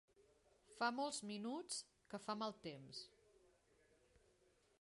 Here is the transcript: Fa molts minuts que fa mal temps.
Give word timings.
Fa 0.77 0.87
molts 0.99 1.19
minuts 1.33 1.77
que 2.13 2.21
fa 2.25 2.37
mal 2.45 2.57
temps. 2.69 3.05